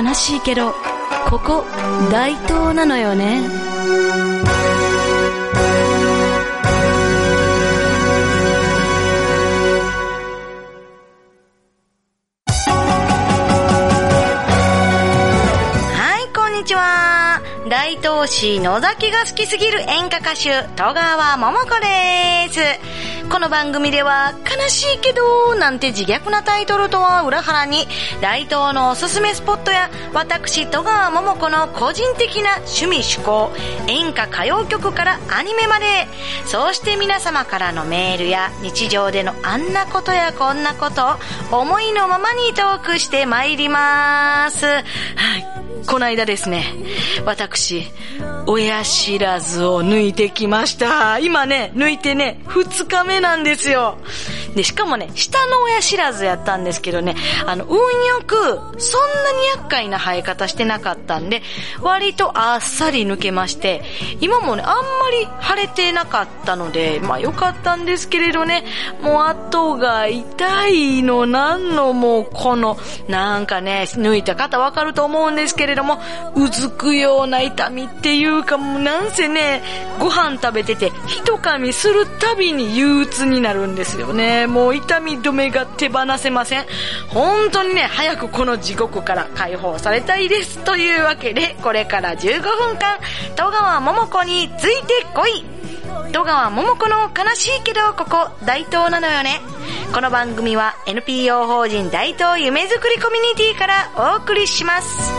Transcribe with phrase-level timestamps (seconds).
[0.00, 0.72] 悲しいけど、
[1.28, 1.64] ここ、
[2.12, 3.40] 大東なのよね。
[15.96, 17.42] はい、こんにちは。
[17.68, 23.07] 大東市野崎が好きすぎる演歌歌手、戸川桃子です。
[23.30, 27.86] この番組では、悲しいけど、なんて自虐なタイトルとは裏腹に、
[28.22, 33.50] 大東のおすすめスポットや、私、戸川桃子の個人的な趣味趣向、
[33.86, 36.08] 演歌歌謡曲からアニメまで、
[36.46, 41.18] そうして皆様からのメールや日常でのあんなことやこんなこと
[41.54, 44.64] を思いのままにトークしてまいります。
[44.66, 44.84] はい。
[45.88, 46.66] この間ですね、
[47.24, 47.90] 私、
[48.46, 51.18] 親知らずを抜いてきました。
[51.18, 53.96] 今ね、抜いてね、二日目なんですよ。
[54.58, 57.14] で、しかもね、下の親知らずやったんですけどね、
[57.46, 57.80] あの、運よ
[58.26, 61.42] く、そんなに厄介な生え方してなかったんで、
[61.80, 63.84] 割とあっさり抜けまして、
[64.20, 64.82] 今もね、あんま
[65.12, 68.64] り腫れてなかったので、まあ良かったんですけれどね、
[69.00, 76.00] もう後が痛いのなんのもうこの、なんかね、抜いた方わかると思うんですけれども、
[76.34, 79.62] うずくような痛みっていうかもうなんせね、
[80.00, 84.47] ご飯食べてて、一噛みするたびに憂鬱になるんですよね。
[84.48, 86.66] もう痛み止めが手放せません。
[87.08, 90.58] 本当にね、早くこの地獄から解放されたいです。
[90.64, 92.98] というわけで、これから15分間、
[93.36, 95.44] 戸川桃子についてこい
[96.12, 99.40] 戸川桃子の悲しいけどここ大東なのよね。
[99.92, 105.12] この番組は NPO 法人大東夢づくりコミュニティからお送りします。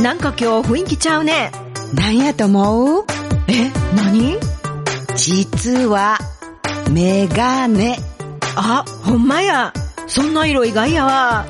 [0.00, 1.50] なんか今日雰囲気ちゃうね。
[1.94, 3.04] なんやと思う？
[3.48, 4.38] え、何？
[5.16, 6.18] 実は、
[6.90, 7.98] メガネ。
[8.56, 9.72] あ、ほんまや。
[10.06, 11.46] そんな色意外やわ。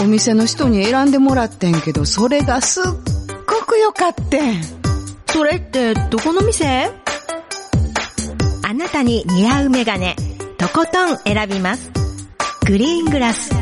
[0.00, 4.62] お店の人に選んでもらってんけど、それがすっごく良かってん。
[5.26, 6.90] それってどこの店？
[8.64, 10.16] あなたに似合うメガネ、
[10.58, 11.90] とことん選びます。
[12.66, 13.61] グリーングラス。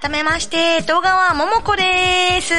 [0.00, 2.54] 改めまして、十川ももこです。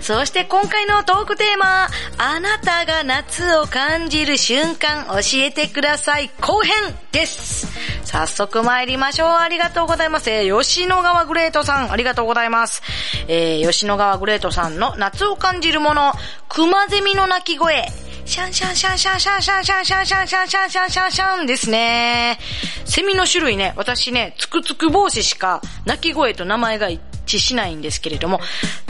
[0.00, 1.86] そして今回のトークテーマ、
[2.18, 6.74] あなたが夏を感じる瞬間教えてください後編
[7.12, 7.68] です。
[8.04, 9.28] 早速参りましょう。
[9.28, 10.28] ありがとうございます。
[10.30, 12.82] えー吉野川グレートさん、ありがとうございます。
[13.28, 16.12] えー吉野川グレートさんの夏を感じるもの、
[16.48, 17.86] クマゼミの鳴き声。
[18.24, 22.38] シャンシャンシャンシャンシャンシャンシャンシャンシャンシャンシャンシャンシャンシャンですね。
[22.84, 28.40] セミの種類ね、私ね、つくつく帽子しか鳴き声と名前が一致しないんですけれども、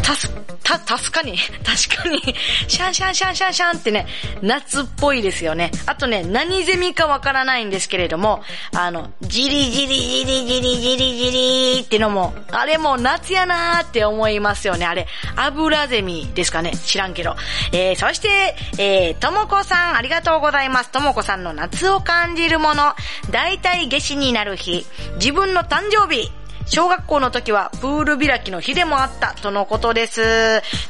[0.03, 0.29] たす、
[0.63, 2.21] た、確かに、 確かに、
[2.69, 4.07] シャンシャンシャンシャンシャンってね、
[4.43, 5.71] 夏っぽいですよね。
[5.87, 8.43] あとね、何ゼミかわからないんですけれども、
[8.75, 14.87] あの、ジリジリジリジリジリジリってのも、あれも夏やなーって思いますよね。
[14.87, 15.07] あれ、
[15.37, 17.37] 油ゼミですかね知らんけど。
[17.73, 20.91] えー、そして、えー、ともこさん、ありがとうございます。
[20.91, 22.95] ともこさんの夏を感じるもの、
[23.31, 26.31] 大体夏至になる日、自分の誕生日、
[26.67, 30.23] 小学校の時はプール開きの日でもあったとのことです。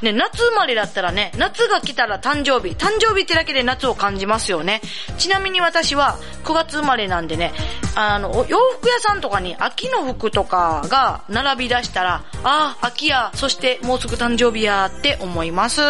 [0.02, 2.74] ね、夏生まれだったらね、夏が来たら誕生日。
[2.74, 4.80] 誕生日ってだけで夏を感じますよね。
[5.18, 7.52] ちなみに私は9月生まれなんでね、
[7.94, 15.80] あの、洋服屋さんとかに秋の服とかが並び出したら、ああ、秋や、そしてもうすぐ誕生日やって思います。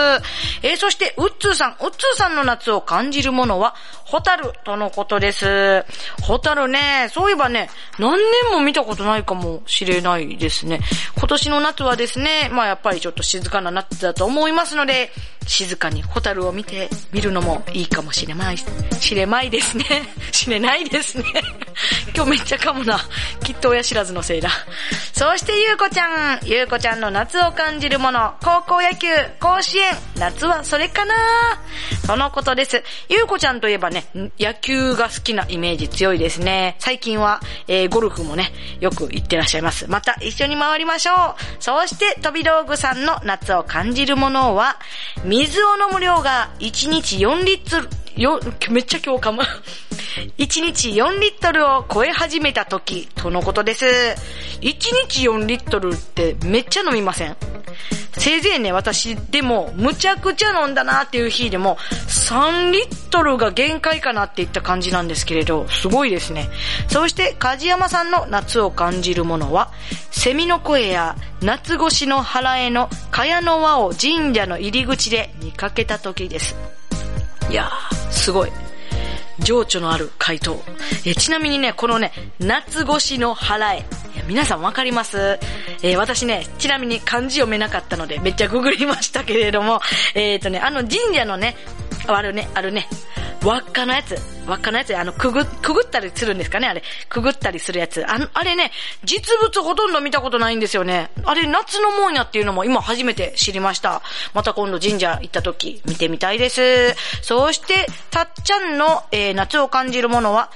[0.62, 5.84] えーそして、ウッツーさん、ウッツーさんの夏を感じるものは、ホタルとのことです。
[6.22, 10.80] ホタルね、そういえばね、何年も見たことないかもししれないですね。
[11.16, 15.10] 今年の夏はですね、まあやっぱりちょっと静かな夏だと思いますので、
[15.46, 19.84] 静かにホタルを見てみるのもいいかもしれまい、しれまいですね。
[20.30, 21.24] しれないですね。
[22.14, 22.98] 今日めっちゃ噛むな。
[23.42, 24.50] きっと親知らずのせいだ。
[25.12, 26.40] そしてゆうこちゃん。
[26.44, 29.08] ゆうこちゃんの夏を感じるもの、高校野球、
[29.40, 31.14] 甲子園、夏はそれかな
[32.06, 32.82] そのことです。
[33.08, 34.06] ゆうこちゃんといえばね、
[34.38, 36.76] 野球が好きなイメージ強いですね。
[36.78, 39.88] 最近は、えーゴルフもね、よく行ってらっしゃいますます。
[39.90, 41.16] また一緒に回りましょう。
[41.60, 44.76] そうして、飛び道具さんの夏を感じるものは、
[45.24, 47.88] 水を飲む量が1日4リットル、
[48.20, 49.42] よ、めっちゃ今 日噛む。
[50.38, 53.86] 1日4リットルを超え始めた時、とのことです。
[53.86, 54.70] 1
[55.08, 57.36] 日4リットルってめっちゃ飲みません？
[58.22, 61.76] せいぜいね、私でも、むちゃくちゃ飲んだなっていう日でも、
[62.06, 66.48] 3リットルが限界かなっていった感じなんですけれど、すごいですね。
[66.86, 69.72] そして、梶山さんの夏を感じるものは、
[70.12, 76.54] セミの声や夏越しの腹への茅の輪を神社の入り口で見かけた時です。
[77.50, 78.52] いやー、すごい。
[79.40, 80.62] 情緒のある回答。
[81.04, 83.84] えちなみにね、このね、夏越しの腹へ。
[84.26, 85.38] 皆さんわかります？
[85.82, 89.80] えー私ね、ちなみに漢字読めなかったので、めっちゃググりましたけれども、
[90.14, 91.56] えっ、とね、あの神社のね、
[92.06, 92.88] あるね、あるね、
[93.44, 94.16] 輪っかのやつ、
[94.46, 96.82] 輪っかのやつ、あの、くぐ、くぐったりするんですかね、あれ。
[97.08, 98.04] くぐったりするやつ。
[98.08, 98.70] あの、あれね、
[99.04, 101.10] 実物ほとんど見たことないんですよね。
[101.24, 104.02] あれ、夏のもんやっていうのも今初めて知りました。
[104.34, 106.94] また今度神社行った時、見てみたいです。
[107.22, 110.50] そして、たっちゃんの、えー夏を感じるものは、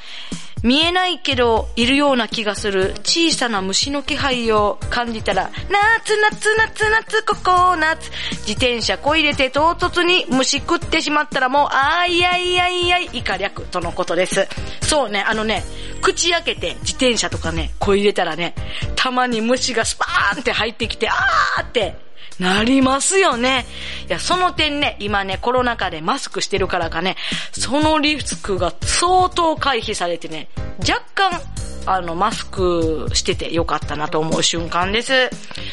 [0.62, 8.11] 見えないけど、いるような気がする小さな虫の気配を感じたら、夏、夏、夏、夏、ここ、夏。
[8.41, 14.49] 自転車こ入れて唐突に虫食ってしまったらもう、あいあいあいあい、以下略とのことです。
[14.81, 15.62] そうね、あのね、
[16.00, 18.55] 口開けて自転車とかね、こ入れたらね、
[18.97, 22.06] たまに虫がスパーンって入ってきて、あーって、
[22.38, 23.67] なりますよね。
[24.09, 27.17] いや、その点ね、今ね、コロナ禍でマスクしてるからかね、
[27.53, 30.49] そのリスクが相当回避されてね、
[30.81, 31.41] 若干、
[31.87, 35.31] あの、マスクしててよかったなと思う瞬間です。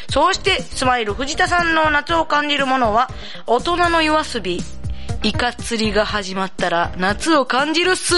[0.09, 3.09] そうして、スマイル藤田さんの夏を感じるものは、
[3.47, 4.61] 大人の夜遊び、
[5.23, 8.13] イカ釣りが始まったら夏を感じるっす。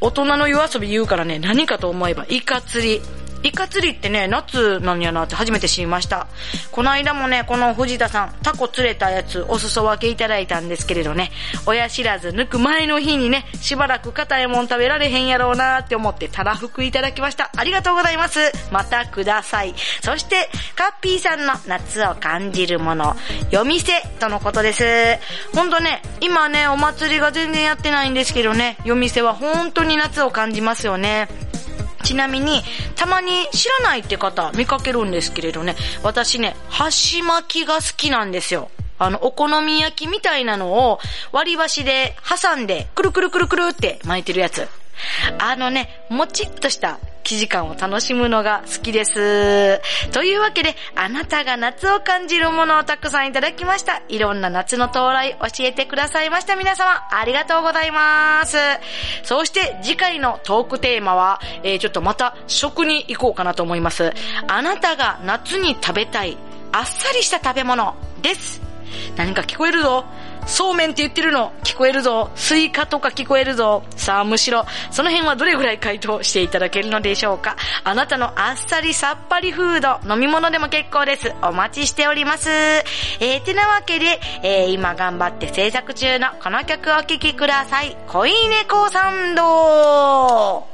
[0.00, 3.00] 大人の夜遊び言うからね、何かと思えばイカ釣り。
[3.42, 6.26] イカ釣りってね、夏なんやなって初めて知りました。
[6.72, 11.30] この間もね、この藤田さん、タコ釣れたやつ、お裾分けいただいたんですけれどね、
[11.66, 17.50] 親知らず抜く前の日にね、しばらく硬いもん食べられへんやろうなって思って、たらふくいただきました。
[17.56, 18.40] ありがとうございます。
[18.70, 19.74] またください。
[20.02, 23.16] そして、カッピーさんの夏を感じるもの、
[23.50, 24.84] 夜店とのことです。
[25.54, 31.28] ほんとね、今ね、お祭りが全然やってないんですけどね、夜店は本当に夏を感じますよね。
[32.08, 32.62] ちなみに、
[32.96, 38.70] たまに知らないって方見かけるんですけれどね、私ね、箸巻きが好きなんですよ。
[38.98, 41.00] あの、お好み焼きみたいなのを
[41.32, 44.66] 割り箸で挟んで、くるくるくるくるって巻いてるやつ。
[45.38, 46.98] あのね、もちっとした
[47.28, 49.80] 生地感を楽しむのが好きです。
[50.12, 54.02] というわけで、あなたが夏を感じるものをたくさんいただきました。
[54.08, 58.56] いろんな夏の到来教えてくださいました皆様、ありがとうございます。
[59.24, 64.14] そして次回のトークテーマは、えー、ちょっとまた食に行こうかなと思います。
[64.46, 66.38] あなたが夏に食べたい
[66.72, 68.62] あっさりした食べ物です。
[69.16, 70.06] 何か聞こえるぞ
[70.48, 72.30] そうめんって言ってるの聞こえるぞ。
[72.34, 73.84] スイカとか聞こえるぞ。
[73.96, 77.56] さあむしろその辺はどれぐらい回答していただけるのでしょうか。
[77.84, 81.32] あなたのあっさりさっぱりフード飲み物でも結構です。
[81.42, 82.48] お待ちしております。
[82.50, 87.96] えー、てなわけで、えー、今頑張って制作中のこの曲をお聴きください。
[88.08, 90.66] 恋猫サンド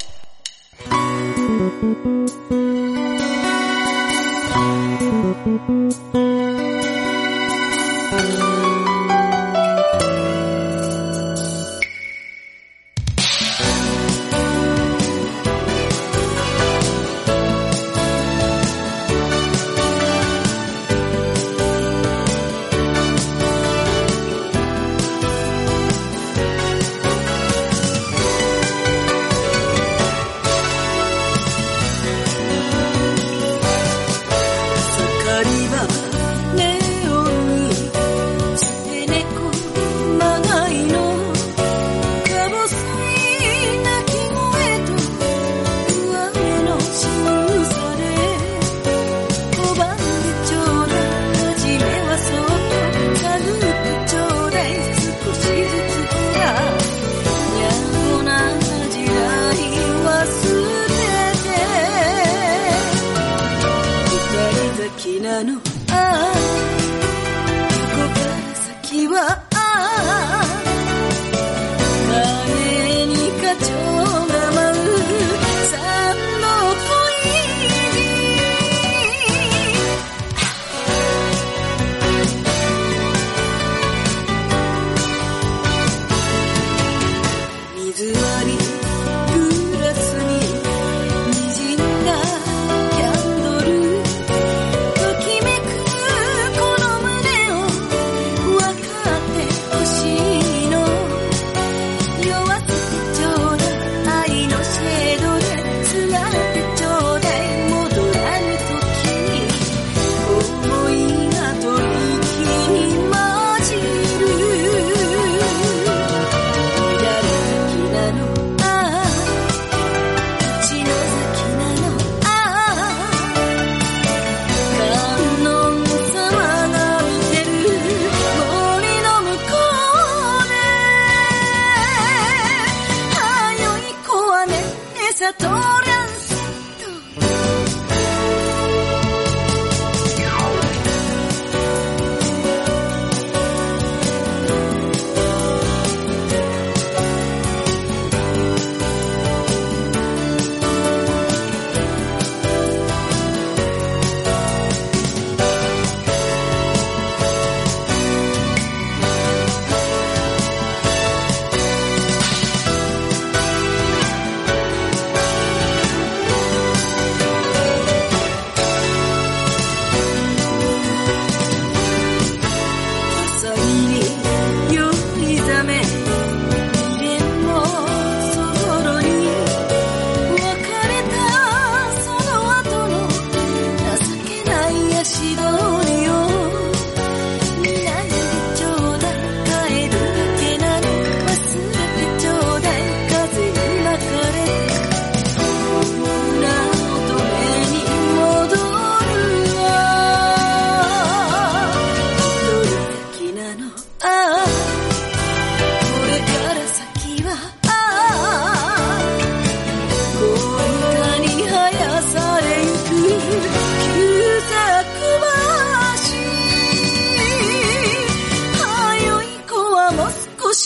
[135.32, 135.93] trator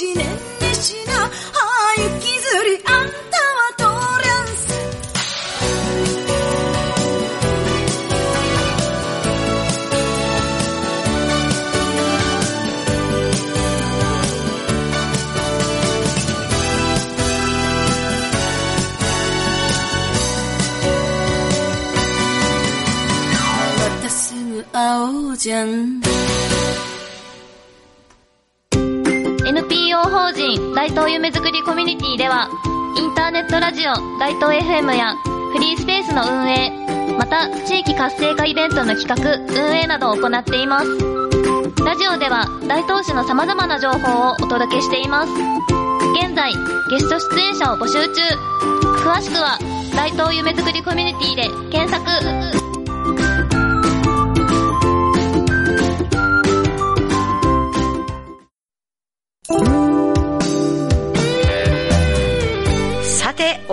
[0.01, 1.31] 思念にしなああ
[1.97, 3.83] 行きずりあんたは通
[4.23, 4.63] りゃんす
[23.79, 26.01] またすぐ会おうじゃん。
[31.09, 32.51] 人大東夢づくりコミュニティでは、
[32.99, 35.15] インターネットラジオ大東 FM や
[35.53, 36.71] フリースペースの運営、
[37.17, 39.37] また地域活性化イベントの企画、
[39.71, 40.87] 運営などを行っています。
[41.83, 45.33] ラジオでは大東市の様々な情報をお届けしています。
[46.21, 46.53] 現在、
[46.91, 48.21] ゲスト出演者を募集中。
[49.01, 49.59] 詳しくは、
[49.97, 52.68] 大東夢づくりコミュニティで検索。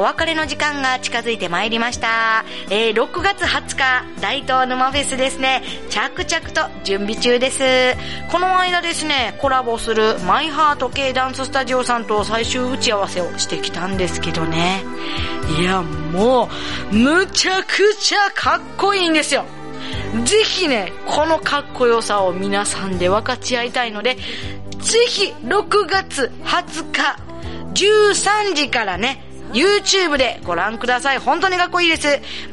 [0.05, 2.45] 別れの時間が近づいてまいりました。
[2.69, 7.63] えー、6月20日、大東沼フェスですね、着々と準備中です。
[8.31, 14.83] この間ですね、コラボするマイハート系ダンススタジオさんと最終打ち合わせをしてきたんですけどね。
[15.59, 16.49] いや、も
[16.91, 19.43] う、むちゃくちゃかっこいいんですよ。
[20.23, 24.17] ぜひね、このかっこよさを皆さんで分かち合いたいので、
[24.81, 27.17] ぜひ6月20日、
[27.73, 31.17] 13時からね、YouTube でご覧ください。
[31.17, 32.07] 本当にかっこいいです。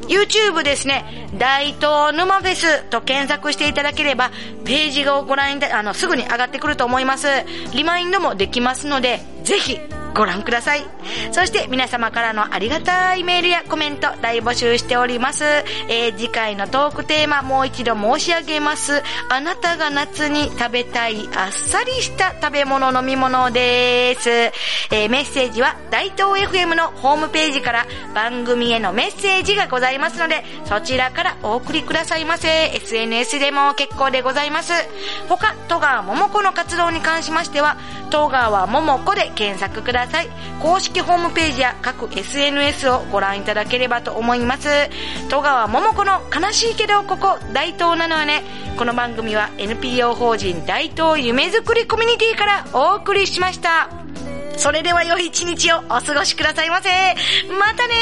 [0.07, 4.31] YouTube ですね、大東沼フェスと検索していただければ、
[4.65, 7.27] ページがご覧いた、あの、すぐに上がってくると思います。
[7.73, 9.79] リマインドもできますので、ぜひ、
[10.13, 10.85] ご覧ください。
[11.31, 15.43] そして皆様からのありがたいメールやコメント大募集しております。
[15.89, 19.01] えー次回のトークテーマもう一度申し上げます。
[19.29, 24.29] あなたが夏に食べたいあっさりした食べ物飲み物です。
[24.29, 32.71] えーメッセージは大東 FM のホームページから番組へのメッセージがございますので、そちらからお送りくださいませ。
[32.75, 34.73] SNS でも結構でございます。
[35.27, 37.77] 他、戸川桃子の活動に関しましては、
[38.11, 40.02] 戸川桃子で検索ください。
[40.05, 40.29] ださい
[40.61, 44.69] 公式ホームページや各 SNS をご覧いただければと思います。
[45.29, 48.43] 戸川桃子の悲しいけどここ大東なのよね。
[48.77, 53.89] この番組は NPO 法人大東夢づくりコミュニティからお送りしました。
[54.57, 56.89] それでは良い一日をお過ごしくださいませ。
[57.59, 57.93] またね